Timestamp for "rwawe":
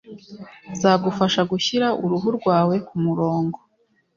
2.37-2.75